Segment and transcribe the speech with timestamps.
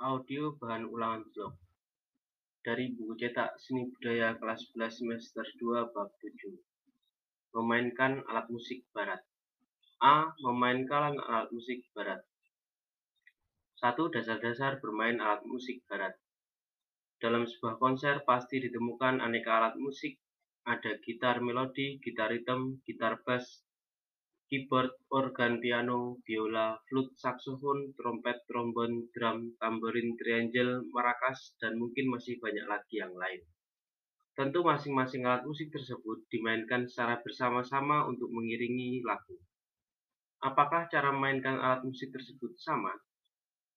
[0.00, 1.60] Audio bahan ulangan blog
[2.64, 6.56] dari buku cetak Seni Budaya kelas 11 semester 2 bab 7.
[7.52, 9.20] Memainkan alat musik barat.
[10.00, 10.32] A.
[10.40, 12.24] Memainkan alat musik barat.
[13.76, 14.00] 1.
[14.08, 16.16] Dasar-dasar bermain alat musik barat.
[17.20, 20.16] Dalam sebuah konser pasti ditemukan aneka alat musik.
[20.64, 23.68] Ada gitar melodi, gitar ritme, gitar bass,
[24.50, 32.42] keyboard, organ, piano, biola, flute, saksofon, trompet, trombon, drum, tamborin, triangle, marakas, dan mungkin masih
[32.42, 33.46] banyak lagi yang lain.
[34.34, 39.38] Tentu masing-masing alat musik tersebut dimainkan secara bersama-sama untuk mengiringi lagu.
[40.42, 42.90] Apakah cara memainkan alat musik tersebut sama?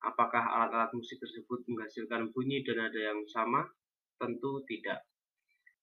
[0.02, 3.64] Apakah alat-alat musik tersebut menghasilkan bunyi dan nada yang sama?
[4.18, 5.06] Tentu tidak.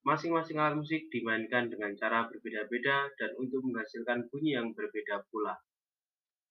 [0.00, 5.60] Masing-masing alat musik dimainkan dengan cara berbeda-beda dan untuk menghasilkan bunyi yang berbeda pula.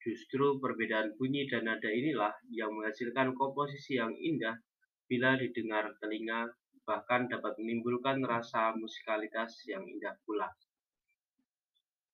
[0.06, 4.54] Justru perbedaan bunyi dan nada inilah yang menghasilkan komposisi yang indah
[5.10, 6.54] bila didengar telinga,
[6.86, 10.54] bahkan dapat menimbulkan rasa musikalitas yang indah pula.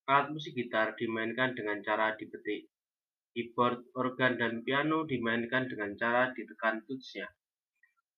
[0.08, 2.72] Alat musik gitar dimainkan dengan cara dipetik.
[3.36, 7.28] Keyboard, organ, dan piano dimainkan dengan cara ditekan tutsnya.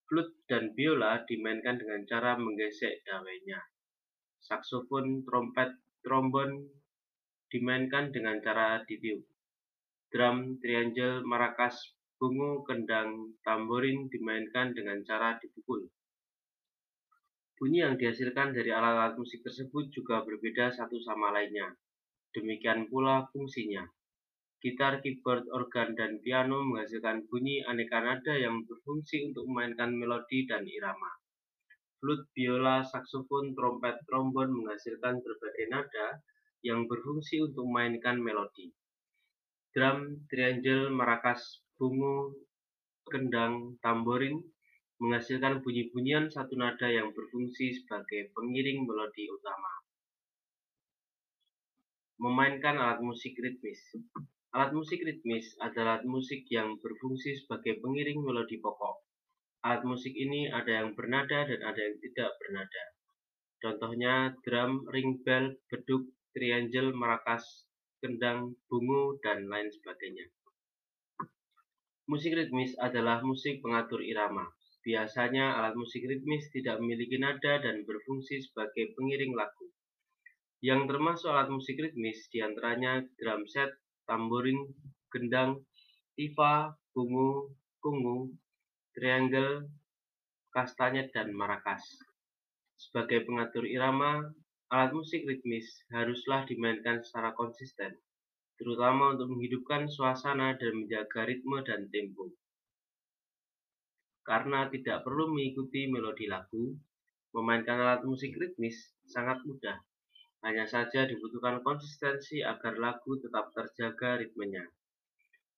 [0.08, 3.60] Flute dan biola dimainkan dengan cara menggesek dawainya.
[4.40, 6.64] Saksofon, trompet, trombon
[7.52, 9.28] dimainkan dengan cara ditiup.
[10.08, 11.76] Drum, triangle, marakas,
[12.16, 15.92] bungu, kendang, tamborin dimainkan dengan cara dipukul.
[17.60, 21.76] Bunyi yang dihasilkan dari alat-alat musik tersebut juga berbeda satu sama lainnya.
[22.32, 23.97] Demikian pula fungsinya.
[24.58, 30.66] Gitar, keyboard, organ, dan piano menghasilkan bunyi aneka nada yang berfungsi untuk memainkan melodi dan
[30.66, 31.14] irama.
[32.02, 36.26] Flute, biola, saksofon, trompet, trombon menghasilkan berbagai nada
[36.66, 38.74] yang berfungsi untuk memainkan melodi.
[39.78, 42.34] Drum, triangle, marakas, bungu,
[43.06, 44.42] kendang, tamborin
[44.98, 49.74] menghasilkan bunyi-bunyian satu nada yang berfungsi sebagai pengiring melodi utama.
[52.18, 53.78] Memainkan alat musik ritmis
[54.56, 59.04] Alat musik ritmis adalah alat musik yang berfungsi sebagai pengiring melodi pokok.
[59.68, 62.84] Alat musik ini ada yang bernada dan ada yang tidak bernada.
[63.60, 67.68] Contohnya drum, ring bell, beduk, triangle, marakas,
[68.00, 70.32] kendang, bungu, dan lain sebagainya.
[72.08, 74.48] Musik ritmis adalah musik pengatur irama.
[74.88, 79.68] Biasanya alat musik ritmis tidak memiliki nada dan berfungsi sebagai pengiring lagu.
[80.64, 83.76] Yang termasuk alat musik ritmis di antaranya drum set,
[84.08, 84.72] tamborin,
[85.12, 85.62] gendang,
[86.16, 87.52] tifa, bungu,
[87.84, 88.34] kungu,
[88.96, 89.70] triangle,
[90.50, 91.84] kastanyet, dan marakas.
[92.80, 94.26] Sebagai pengatur irama,
[94.74, 97.94] alat musik ritmis haruslah dimainkan secara konsisten,
[98.58, 102.34] terutama untuk menghidupkan suasana dan menjaga ritme dan tempo.
[104.28, 106.76] Karena tidak perlu mengikuti melodi lagu,
[107.32, 108.76] memainkan alat musik ritmis
[109.08, 109.87] sangat mudah.
[110.48, 114.64] Hanya saja dibutuhkan konsistensi agar lagu tetap terjaga ritmenya.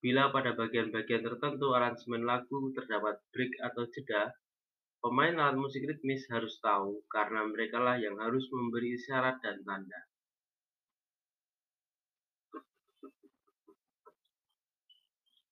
[0.02, 4.34] Bila pada bagian-bagian tertentu aransemen lagu terdapat break atau jeda,
[4.98, 10.02] pemain alat musik ritmis harus tahu karena merekalah yang harus memberi isyarat dan tanda.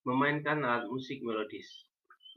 [0.02, 1.87] Memainkan alat musik melodis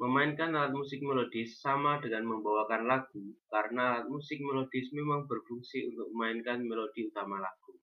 [0.00, 3.20] Memainkan alat musik melodis sama dengan membawakan lagu,
[3.52, 7.76] karena alat musik melodis memang berfungsi untuk memainkan melodi utama lagu.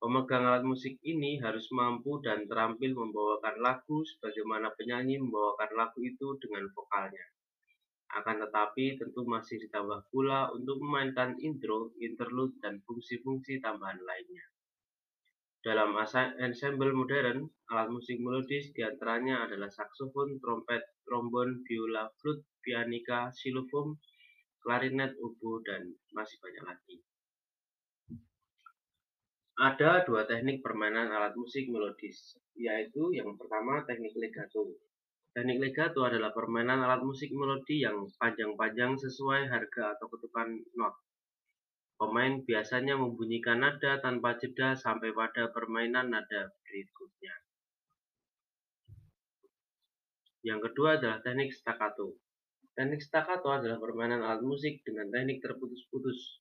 [0.00, 6.40] Pemegang alat musik ini harus mampu dan terampil membawakan lagu sebagaimana penyanyi membawakan lagu itu
[6.40, 7.26] dengan vokalnya.
[8.08, 14.48] Akan tetapi tentu masih ditambah pula untuk memainkan intro, interlude, dan fungsi-fungsi tambahan lainnya.
[15.58, 15.90] Dalam
[16.38, 17.42] ensemble modern,
[17.74, 23.98] alat musik melodis di antaranya adalah saksofon, trompet, trombon, biola, flute, pianika, xylophone,
[24.62, 26.96] klarinet, oboe, dan masih banyak lagi.
[29.58, 34.78] Ada dua teknik permainan alat musik melodis, yaitu yang pertama teknik legato.
[35.34, 40.94] Teknik legato adalah permainan alat musik melodi yang panjang-panjang sesuai harga atau ketukan not.
[41.98, 47.34] Pemain biasanya membunyikan nada tanpa jeda sampai pada permainan nada berikutnya.
[50.46, 52.14] Yang kedua adalah teknik staccato.
[52.78, 56.38] Teknik staccato adalah permainan alat musik dengan teknik terputus-putus.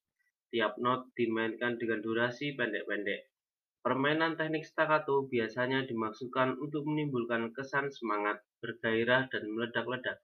[0.54, 3.34] Tiap not dimainkan dengan durasi pendek-pendek.
[3.82, 10.22] Permainan teknik staccato biasanya dimaksudkan untuk menimbulkan kesan semangat, bergairah, dan meledak-ledak.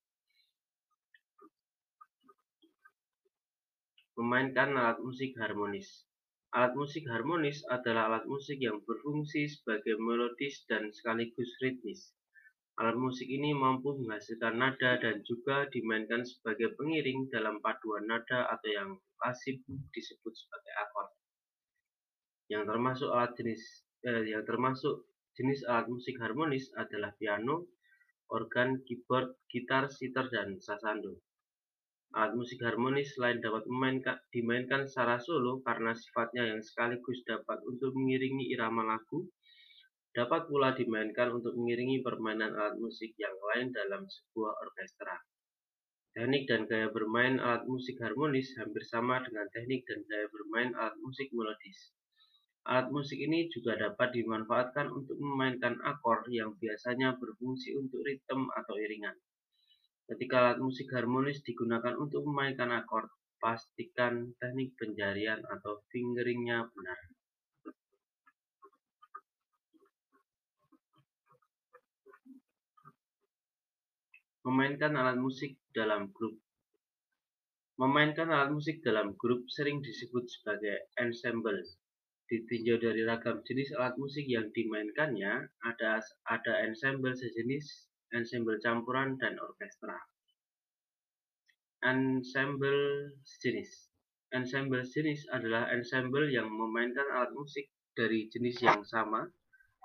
[4.14, 6.06] Memainkan alat musik harmonis
[6.54, 12.14] Alat musik harmonis adalah alat musik yang berfungsi sebagai melodis dan sekaligus ritmis.
[12.78, 18.70] Alat musik ini mampu menghasilkan nada dan juga dimainkan sebagai pengiring dalam paduan nada atau
[18.70, 21.10] yang lazim disebut sebagai akord.
[22.54, 23.62] Yang termasuk alat jenis
[24.06, 27.66] eh, yang termasuk jenis alat musik harmonis adalah piano,
[28.30, 31.18] organ, keyboard, gitar, sitar, dan sasando.
[32.14, 33.66] Alat musik harmonis selain dapat
[34.30, 39.26] dimainkan secara solo karena sifatnya yang sekaligus dapat untuk mengiringi irama lagu,
[40.14, 45.18] Dapat pula dimainkan untuk mengiringi permainan alat musik yang lain dalam sebuah orkestra.
[46.14, 50.94] Teknik dan gaya bermain alat musik harmonis hampir sama dengan teknik dan gaya bermain alat
[51.02, 51.98] musik melodis.
[52.70, 58.78] Alat musik ini juga dapat dimanfaatkan untuk memainkan akor yang biasanya berfungsi untuk ritme atau
[58.78, 59.18] iringan.
[60.04, 63.08] Ketika alat musik harmonis digunakan untuk memainkan akor,
[63.40, 67.00] pastikan teknik penjarian atau fingeringnya benar.
[74.44, 76.36] Memainkan alat musik dalam grup
[77.74, 81.58] Memainkan alat musik dalam grup sering disebut sebagai ensemble.
[82.30, 85.98] Ditinjau dari ragam jenis alat musik yang dimainkannya, ada
[86.30, 87.66] ada ensemble sejenis,
[88.14, 89.98] ensemble campuran, dan orkestra.
[91.84, 93.94] Ensemble sejenis
[94.34, 99.30] Ensemble sejenis adalah ensemble yang memainkan alat musik dari jenis yang sama,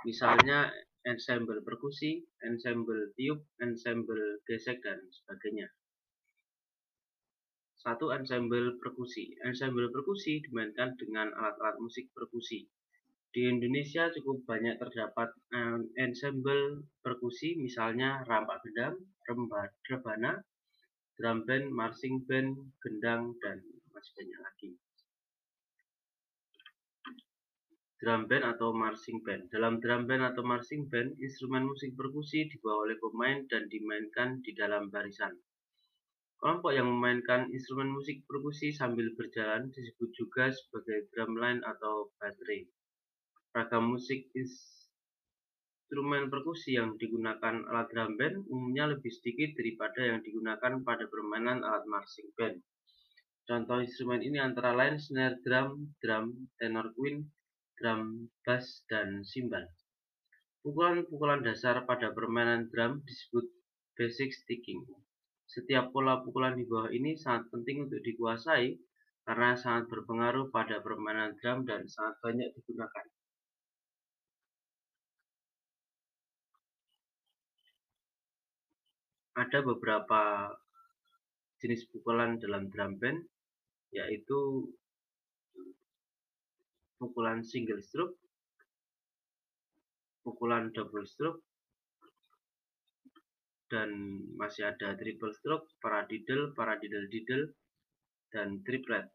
[0.09, 0.73] misalnya
[1.05, 5.69] ensemble perkusi, ensemble tiup, ensemble gesek, dan sebagainya.
[7.77, 9.37] Satu ensemble perkusi.
[9.45, 12.65] Ensemble perkusi dimainkan dengan alat-alat musik perkusi.
[13.29, 15.29] Di Indonesia cukup banyak terdapat
[16.01, 18.97] ensemble perkusi, misalnya rampak gendang,
[19.85, 20.41] rebana,
[21.21, 23.61] drum band, marching band, gendang, dan
[23.93, 24.71] masih banyak lagi
[27.99, 29.51] drum band atau marching band.
[29.51, 34.55] Dalam drum band atau marching band, instrumen musik perkusi dibawa oleh pemain dan dimainkan di
[34.55, 35.35] dalam barisan.
[36.39, 42.71] Kelompok yang memainkan instrumen musik perkusi sambil berjalan disebut juga sebagai drumline atau battery.
[43.57, 50.85] Ragam musik instrumen perkusi yang digunakan alat drum band umumnya lebih sedikit daripada yang digunakan
[50.85, 52.61] pada permainan alat marching band.
[53.49, 57.25] Contoh instrumen ini antara lain snare drum, drum, tenor queen,
[57.81, 59.65] drum, bass, dan simbal.
[60.61, 63.49] Pukulan-pukulan dasar pada permainan drum disebut
[63.97, 64.85] basic sticking.
[65.49, 68.77] Setiap pola pukulan di bawah ini sangat penting untuk dikuasai
[69.25, 73.07] karena sangat berpengaruh pada permainan drum dan sangat banyak digunakan.
[79.39, 80.51] Ada beberapa
[81.63, 83.23] jenis pukulan dalam drum band,
[83.95, 84.67] yaitu
[86.99, 88.19] pukulan single stroke,
[90.27, 91.39] pukulan double stroke,
[93.71, 93.95] dan
[94.35, 97.55] masih ada triple stroke, paradiddle, paradiddle diddle,
[98.35, 99.07] dan triplet.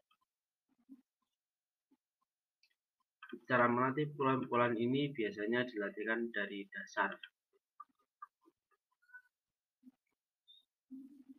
[3.44, 7.12] Cara melatih pukulan-pukulan ini biasanya dilatihkan dari dasar.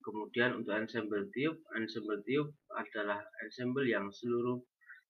[0.05, 4.61] Kemudian untuk ensemble tiup, ensemble tiup adalah ensemble yang seluruh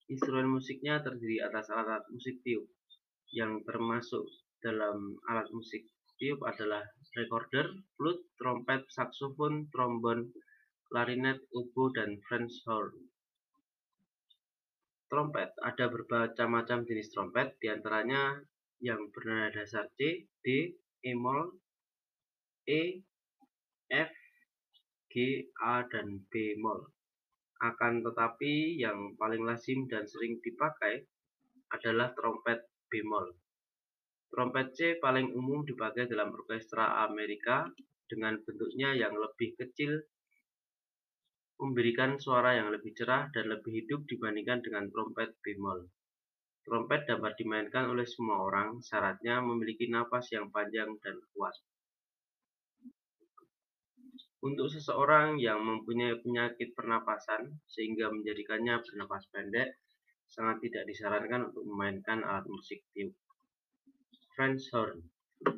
[0.04, 2.68] Instrumen musiknya terdiri atas alat-alat musik tiup.
[3.32, 4.24] Yang termasuk
[4.60, 5.88] dalam alat musik
[6.20, 6.84] tiup adalah
[7.16, 10.28] recorder, flute, trompet, saksofon, trombon,
[10.92, 12.92] klarinet, oboe, dan French horn.
[15.08, 18.44] Trompet ada berbagai macam jenis trompet, di antaranya
[18.84, 20.46] yang bernada dasar C, D,
[21.00, 21.48] E mol,
[22.68, 23.00] E,
[23.88, 24.12] F,
[25.14, 26.90] G, A, dan B mol.
[27.62, 31.06] Akan tetapi yang paling lazim dan sering dipakai
[31.70, 33.30] adalah trompet bemol.
[34.26, 37.70] Trompet C paling umum dipakai dalam orkestra Amerika
[38.10, 40.02] dengan bentuknya yang lebih kecil
[41.62, 45.86] memberikan suara yang lebih cerah dan lebih hidup dibandingkan dengan trompet bemol.
[46.66, 51.54] Trompet dapat dimainkan oleh semua orang, syaratnya memiliki napas yang panjang dan kuat.
[54.44, 59.80] Untuk seseorang yang mempunyai penyakit pernapasan sehingga menjadikannya bernapas pendek,
[60.28, 63.16] sangat tidak disarankan untuk memainkan alat musik tiup.
[64.36, 65.00] French horn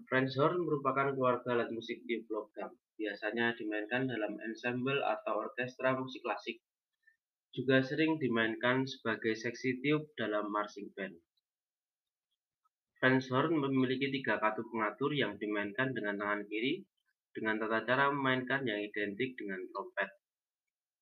[0.07, 2.78] French horn merupakan keluarga alat musik tiup logam.
[2.95, 6.62] Biasanya dimainkan dalam ensemble atau orkestra musik klasik.
[7.50, 11.19] Juga sering dimainkan sebagai seksi tiup dalam marching band.
[13.02, 16.87] French horn memiliki tiga kartu pengatur yang dimainkan dengan tangan kiri,
[17.37, 20.09] dengan tata cara memainkan yang identik dengan trompet.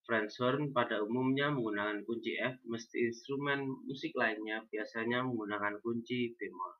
[0.02, 6.74] French horn pada umumnya menggunakan kunci F, meski instrumen musik lainnya biasanya menggunakan kunci bemol.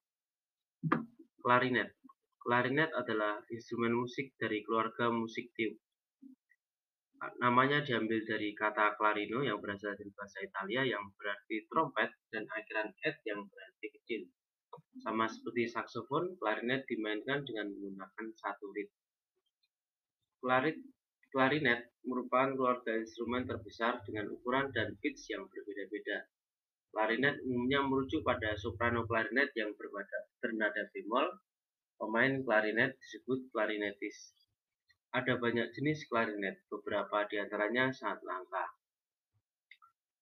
[1.38, 1.94] Klarinet
[2.44, 5.80] Klarinet adalah instrumen musik dari keluarga musik tiup.
[7.40, 12.92] Namanya diambil dari kata clarino yang berasal dari bahasa Italia yang berarti trompet dan akhiran
[13.00, 14.28] et yang berarti kecil.
[15.00, 18.92] Sama seperti saksofon, klarinet dimainkan dengan menggunakan satu reed.
[20.44, 20.76] Klarit,
[21.32, 26.28] klarinet merupakan keluarga instrumen terbesar dengan ukuran dan pitch yang berbeda-beda.
[26.92, 31.32] Klarinet umumnya merujuk pada soprano klarinet yang bernada bemol,
[31.94, 34.36] Pemain klarinet disebut klarinetis.
[35.16, 38.66] Ada banyak jenis klarinet, beberapa di antaranya sangat langka.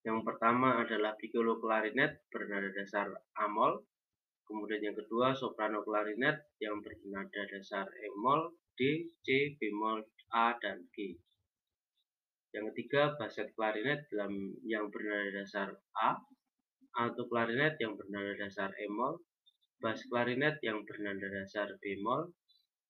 [0.06, 3.82] Yang pertama adalah piccolo klarinet bernada dasar Amol,
[4.46, 11.16] kemudian yang kedua soprano klarinet yang bernada dasar E-mol, D, C, bemol, A, dan G.
[12.52, 16.20] Yang ketiga basset klarinet dalam yang bernada dasar A,
[17.00, 19.16] alto klarinet yang bernada dasar E-mol,
[19.82, 22.30] bass klarinet yang bernada dasar bemol,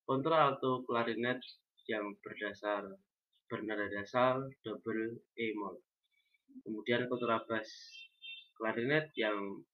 [0.05, 1.41] kontralto klarinet
[1.89, 2.85] yang berdasar
[3.49, 5.81] bernada dasar double E mol.
[6.61, 7.65] Kemudian kontrabas
[8.61, 9.65] klarinet yang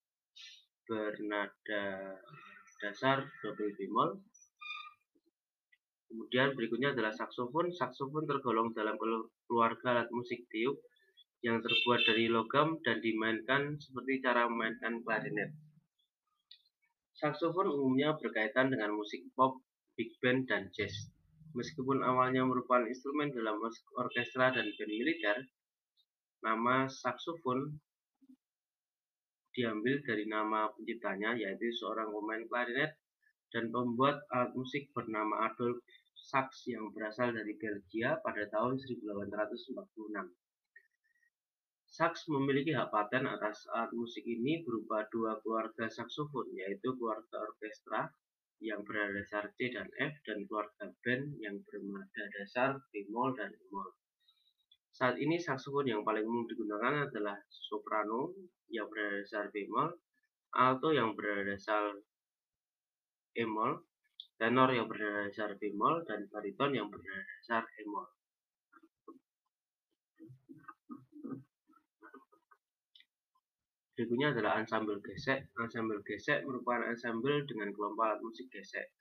[0.86, 1.84] bernada
[2.78, 4.22] dasar double bemol.
[6.08, 7.68] Kemudian berikutnya adalah saksofon.
[7.68, 8.96] Saksofon tergolong dalam
[9.44, 10.80] keluarga alat musik tiup
[11.44, 15.52] yang terbuat dari logam dan dimainkan seperti cara memainkan klarinet.
[17.12, 19.60] Saksofon umumnya berkaitan dengan musik pop,
[19.94, 21.12] big band, dan jazz.
[21.52, 23.58] Meskipun awalnya merupakan instrumen dalam
[23.98, 25.36] orkestra dan band militer,
[26.40, 27.76] nama saksofon
[29.58, 32.94] diambil dari nama penciptanya yaitu seorang pemain klarinet
[33.54, 35.80] dan pembuat alat musik bernama Adolf
[36.18, 40.28] Sax yang berasal dari Belgia pada tahun 1846.
[41.88, 48.12] Sax memiliki hak paten atas alat musik ini berupa dua keluarga saksofon, yaitu keluarga orkestra
[48.60, 53.88] yang berada dasar C dan F dan keluarga band yang berada dasar bemol dan E-mol.
[54.92, 58.36] Saat ini saksofon yang paling umum digunakan adalah soprano
[58.68, 59.96] yang berada dasar bemol,
[60.52, 61.96] alto yang berada dasar
[63.36, 63.84] E-mol,
[64.38, 68.06] tenor yang berada dasar bemol, dan bariton yang berada dasar E-mol.
[73.98, 75.50] Berikutnya adalah ensemble gesek.
[75.58, 78.94] Ensemble gesek merupakan ensemble dengan kelompok alat musik gesek,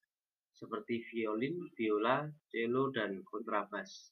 [0.57, 4.09] seperti violin, biola, cello, dan kontrabas.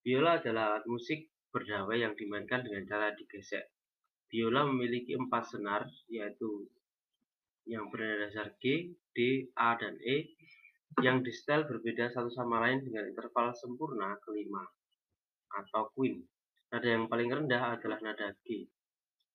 [0.00, 3.68] Biola adalah alat musik berdawai yang dimainkan dengan cara digesek.
[4.32, 6.64] Biola memiliki empat senar, yaitu
[7.64, 10.36] yang bernada dasar G, D, A, dan E,
[11.02, 14.62] yang di setel berbeda satu sama lain dengan interval sempurna kelima,
[15.50, 16.22] atau queen.
[16.70, 18.66] Nada yang paling rendah adalah nada G.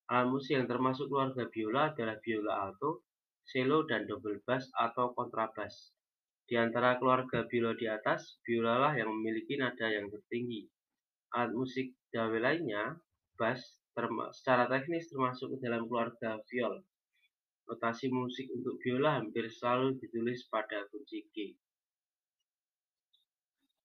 [0.09, 3.05] Alat musik yang termasuk keluarga biola adalah biola alto,
[3.45, 5.93] cello, dan double bass atau kontrabas.
[6.49, 10.65] Di antara keluarga biola di atas, biola lah yang memiliki nada yang tertinggi.
[11.37, 12.97] Alat musik dawe lainnya,
[13.37, 13.61] bass,
[14.33, 16.81] secara teknis termasuk ke dalam keluarga viol.
[17.69, 21.53] Notasi musik untuk biola hampir selalu ditulis pada kunci G.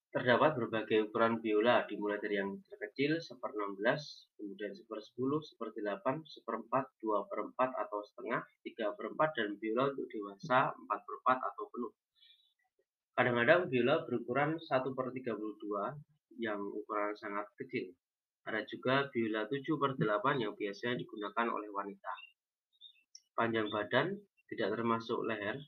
[0.09, 3.77] Terdapat berbagai ukuran biola, dimulai dari yang terkecil seper 16,
[4.41, 9.37] kemudian seper 10, seper 8, seper 4, 2 per 4 atau setengah, 3 per 4,
[9.37, 11.93] dan biola untuk dewasa 4 per 4 atau penuh.
[13.13, 17.93] Kadang-kadang biola berukuran 1 per 32 yang ukuran sangat kecil.
[18.49, 22.34] Ada juga biola 7 per 8 yang biasanya digunakan oleh wanita.
[23.35, 24.15] Panjang badan
[24.47, 25.59] tidak termasuk leher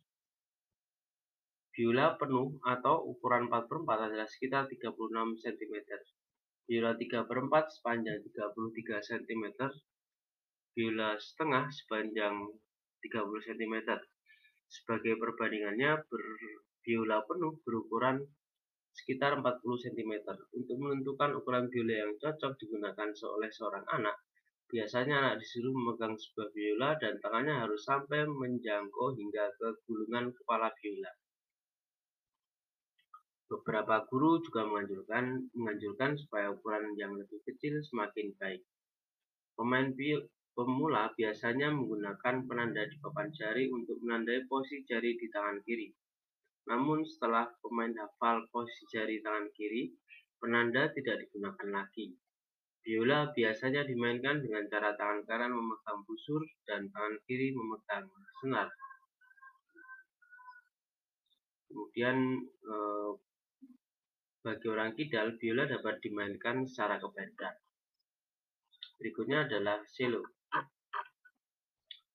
[1.77, 5.13] Biola penuh atau ukuran 4 per 4 adalah sekitar 36
[5.45, 5.75] cm.
[6.65, 9.45] Biola 3 per 4 sepanjang 33 cm.
[10.73, 12.49] Biola setengah sepanjang
[13.05, 13.13] 30
[13.45, 13.75] cm.
[14.65, 16.01] Sebagai perbandingannya,
[16.81, 18.25] biola penuh berukuran
[18.89, 20.13] sekitar 40 cm.
[20.57, 24.17] Untuk menentukan ukuran biola yang cocok digunakan oleh seorang anak,
[24.67, 30.67] biasanya anak disuruh memegang sebuah biola dan tangannya harus sampai menjangkau hingga ke gulungan kepala
[30.75, 31.11] biola.
[33.47, 38.59] Beberapa guru juga menganjurkan, menganjurkan supaya ukuran yang lebih kecil semakin baik.
[39.55, 39.87] Pemain
[40.51, 45.95] pemula biasanya menggunakan penanda di papan jari untuk menandai posisi jari di tangan kiri.
[46.67, 49.95] Namun setelah pemain hafal posisi jari tangan kiri,
[50.43, 52.11] penanda tidak digunakan lagi.
[52.87, 58.07] Biola biasanya dimainkan dengan cara tangan kanan memegang busur dan tangan kiri memegang
[58.39, 58.71] senar.
[61.67, 63.11] Kemudian eh,
[64.39, 67.51] bagi orang kidal, biola dapat dimainkan secara kebaikan.
[68.95, 70.23] Berikutnya adalah cello.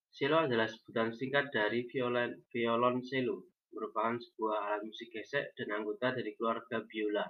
[0.09, 3.45] Cello adalah sebutan singkat dari violon, violon cello.
[3.73, 7.25] merupakan sebuah alat musik gesek dan anggota dari keluarga biola.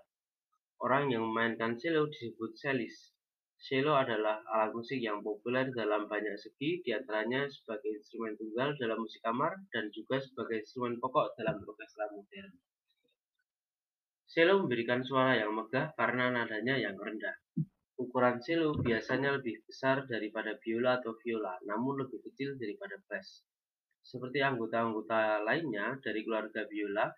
[0.79, 3.15] Orang yang memainkan cello disebut cellist.
[3.63, 8.99] Cello adalah alat musik yang populer dalam banyak segi, di antaranya sebagai instrumen tunggal dalam
[8.99, 12.51] musik kamar dan juga sebagai instrumen pokok dalam orkestra modern.
[14.27, 17.39] Cello memberikan suara yang megah karena nadanya yang rendah.
[18.03, 23.47] Ukuran cello biasanya lebih besar daripada biola atau viola, namun lebih kecil daripada bass.
[24.03, 27.15] Seperti anggota-anggota lainnya dari keluarga biola,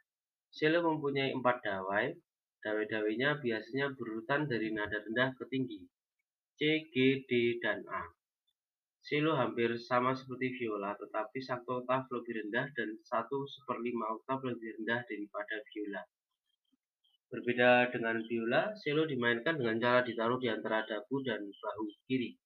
[0.53, 2.13] cello mempunyai empat dawai.
[2.61, 5.94] Dawai-dawainya biasanya berurutan dari nada rendah ke tinggi.
[6.55, 8.15] C, G, D, dan A.
[9.05, 14.81] Cello hampir sama seperti viola, tetapi satu oktav lebih rendah dan satu seperlima oktav lebih
[14.81, 16.03] rendah daripada viola.
[17.35, 22.39] Berbeda dengan biola, cello dimainkan dengan cara ditaruh di antara dagu dan bahu kiri.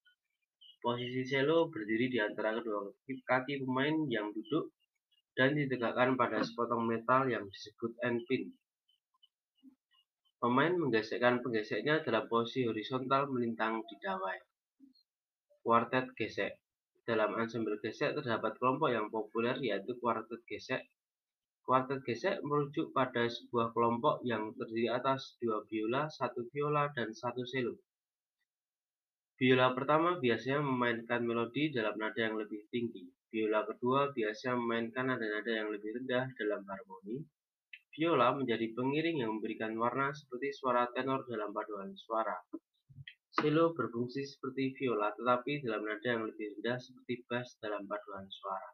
[0.81, 4.73] Posisi cello berdiri di antara kedua kaki pemain yang duduk
[5.37, 8.57] dan ditegakkan pada sepotong metal yang disebut endpin.
[10.39, 14.39] Pemain menggesekkan penggeseknya dalam posisi horizontal melintang di dawai.
[15.67, 16.55] Kuartet gesek
[17.03, 20.87] Dalam ensemble gesek terdapat kelompok yang populer yaitu kuartet gesek.
[21.67, 27.43] Kuartet gesek merujuk pada sebuah kelompok yang terdiri atas dua biola, satu viola, dan satu
[27.43, 27.75] cello.
[29.35, 33.11] Biola pertama biasanya memainkan melodi dalam nada yang lebih tinggi.
[33.27, 37.27] Biola kedua biasanya memainkan nada-nada yang lebih rendah dalam harmoni.
[37.99, 42.39] Viola menjadi pengiring yang memberikan warna seperti suara tenor dalam paduan suara.
[43.35, 48.71] Cello berfungsi seperti viola tetapi dalam nada yang lebih rendah seperti bass dalam paduan suara.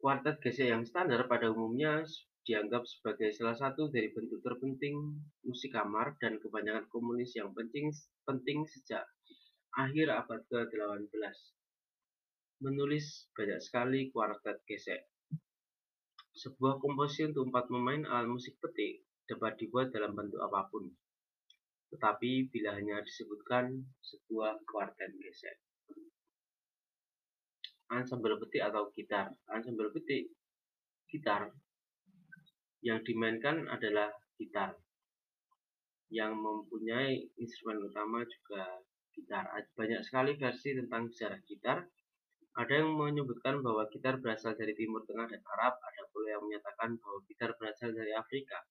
[0.00, 2.00] Kuartet gesek yang standar pada umumnya
[2.48, 7.92] dianggap sebagai salah satu dari bentuk terpenting musik kamar dan kebanyakan komunis yang penting,
[8.24, 9.04] penting sejak
[9.76, 11.36] akhir abad ke-18
[12.64, 15.04] menulis banyak sekali kuartet gesek.
[16.36, 20.84] Sebuah komposisi untuk empat pemain alat musik petik dapat dibuat dalam bentuk apa pun,
[21.88, 23.72] tetapi bila hanya disebutkan
[24.04, 25.56] sebuah kuartet gesek.
[27.88, 29.32] Ensemble petik atau gitar.
[29.48, 30.28] Ensemble petik
[31.08, 31.48] gitar
[32.84, 34.76] yang dimainkan adalah gitar
[36.12, 38.84] yang mempunyai instrumen utama juga
[39.16, 39.48] gitar.
[39.72, 41.78] Banyak sekali versi tentang sejarah gitar.
[42.56, 46.96] Ada yang menyebutkan bahwa gitar berasal dari Timur Tengah dan Arab, ada pula yang menyatakan
[46.96, 48.64] bahwa gitar berasal dari Afrika.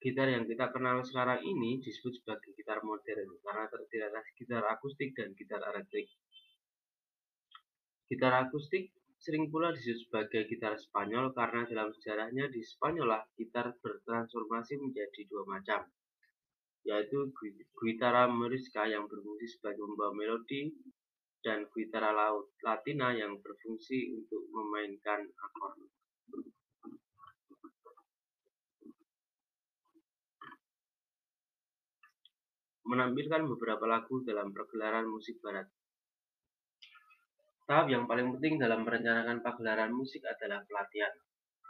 [0.00, 5.16] Gitar yang kita kenal sekarang ini disebut sebagai gitar modern karena terdiri atas gitar akustik
[5.16, 6.08] dan gitar elektrik.
[8.08, 13.76] Gitar akustik sering pula disebut sebagai gitar Spanyol karena dalam sejarahnya di Spanyol lah gitar
[13.80, 15.84] bertransformasi menjadi dua macam,
[16.84, 17.28] yaitu
[17.76, 20.72] guitarra morisca yang berfungsi sebagai membawa melodi
[21.40, 22.12] dan guitarra
[22.64, 25.80] latina yang berfungsi untuk memainkan akord.
[32.84, 35.68] Menampilkan beberapa lagu dalam pergelaran musik barat.
[37.70, 41.14] Tahap yang paling penting dalam merencanakan pagelaran musik adalah pelatihan.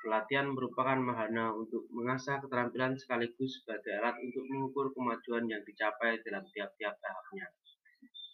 [0.01, 6.41] Pelatihan merupakan mahana untuk mengasah keterampilan sekaligus sebagai alat untuk mengukur kemajuan yang dicapai dalam
[6.57, 7.53] tiap-tiap tahapnya.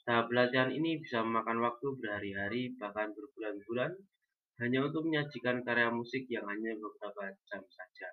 [0.07, 3.99] Tahap pelatihan ini bisa memakan waktu berhari-hari bahkan berbulan-bulan
[4.63, 8.09] hanya untuk menyajikan karya musik yang hanya beberapa jam saja.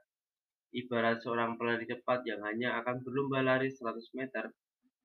[0.73, 4.49] Ibarat seorang pelari cepat yang hanya akan berlomba lari 100 meter,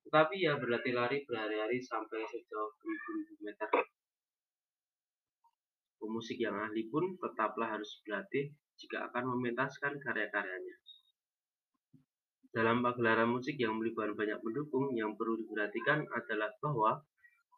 [0.09, 3.69] tetapi ia berlatih lari berhari-hari sampai sejauh 1000 meter.
[5.99, 10.77] Pemusik yang ahli pun tetaplah harus berlatih jika akan mementaskan karya-karyanya.
[12.49, 17.03] Dalam pagelaran musik yang melibatkan banyak pendukung, yang perlu diperhatikan adalah bahwa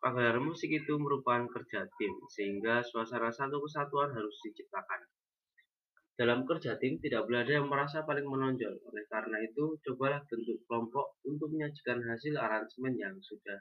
[0.04, 5.08] pagelaran musik itu merupakan kerja tim, sehingga suasana satu kesatuan harus diciptakan.
[6.20, 8.84] Dalam kerja tim, tidak boleh ada yang merasa paling menonjol.
[8.92, 13.58] Oleh karena itu, cobalah bentuk kelompok untuk menyajikan hasil aransemen yang sudah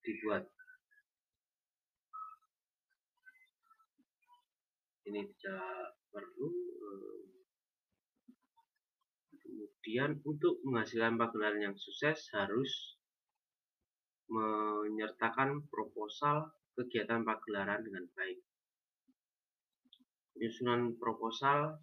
[0.00, 0.48] dibuat.
[5.04, 6.48] Ini tidak perlu
[6.80, 7.24] eh,
[9.44, 12.96] kemudian untuk menghasilkan pagelaran yang sukses harus
[14.32, 18.40] menyertakan proposal kegiatan pagelaran dengan baik.
[20.34, 21.78] Penyusunan proposal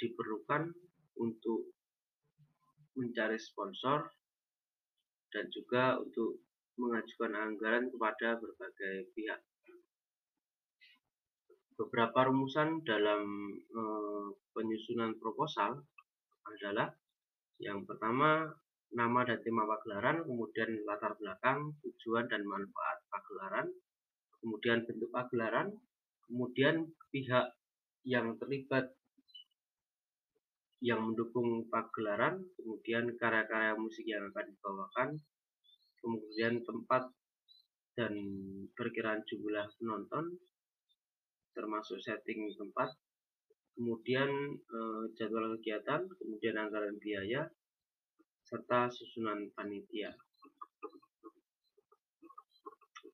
[0.00, 0.72] diperlukan
[1.20, 1.74] untuk
[2.96, 4.08] mencari sponsor
[5.34, 6.40] dan juga untuk
[6.80, 9.40] mengajukan anggaran kepada berbagai pihak
[11.80, 13.24] beberapa rumusan dalam
[13.56, 13.82] e,
[14.52, 15.80] penyusunan proposal
[16.44, 16.92] adalah
[17.56, 18.52] yang pertama
[18.92, 23.72] nama dan tema pagelaran, kemudian latar belakang, tujuan dan manfaat pagelaran,
[24.44, 25.72] kemudian bentuk pagelaran,
[26.28, 27.56] kemudian pihak
[28.04, 28.92] yang terlibat
[30.84, 35.08] yang mendukung pagelaran, kemudian karya-karya musik yang akan dibawakan,
[36.00, 37.08] kemudian tempat
[37.96, 38.12] dan
[38.72, 40.40] perkiraan jumlah penonton,
[41.52, 42.90] termasuk setting tempat,
[43.74, 47.48] kemudian eh, jadwal kegiatan, kemudian anggaran biaya,
[48.46, 50.10] serta susunan panitia.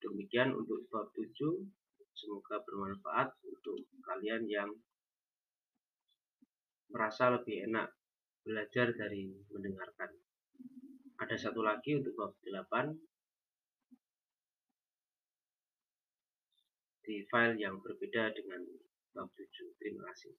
[0.01, 1.29] Demikian untuk bab 7.
[2.17, 4.71] Semoga bermanfaat untuk kalian yang
[6.89, 7.93] merasa lebih enak
[8.41, 10.09] belajar dari mendengarkan.
[11.21, 13.16] Ada satu lagi untuk bab 8
[17.07, 18.61] di file yang berbeda dengan
[19.17, 19.49] bab 7.
[19.81, 20.37] Terima kasih.